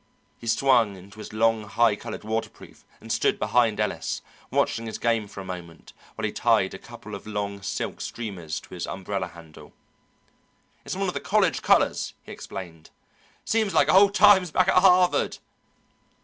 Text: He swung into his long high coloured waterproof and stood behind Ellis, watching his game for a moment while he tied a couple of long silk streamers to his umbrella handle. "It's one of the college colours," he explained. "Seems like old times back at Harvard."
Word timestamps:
He 0.39 0.47
swung 0.47 0.95
into 0.95 1.19
his 1.19 1.31
long 1.31 1.65
high 1.65 1.95
coloured 1.95 2.23
waterproof 2.23 2.83
and 2.99 3.11
stood 3.11 3.37
behind 3.37 3.79
Ellis, 3.79 4.23
watching 4.49 4.87
his 4.87 4.97
game 4.97 5.27
for 5.27 5.41
a 5.41 5.45
moment 5.45 5.93
while 6.15 6.25
he 6.25 6.31
tied 6.31 6.73
a 6.73 6.79
couple 6.79 7.13
of 7.13 7.27
long 7.27 7.61
silk 7.61 8.01
streamers 8.01 8.59
to 8.61 8.73
his 8.73 8.87
umbrella 8.87 9.27
handle. 9.27 9.73
"It's 10.85 10.95
one 10.95 11.07
of 11.07 11.13
the 11.13 11.19
college 11.19 11.61
colours," 11.61 12.15
he 12.23 12.31
explained. 12.31 12.89
"Seems 13.45 13.75
like 13.75 13.93
old 13.93 14.15
times 14.15 14.49
back 14.49 14.69
at 14.69 14.81
Harvard." 14.81 15.37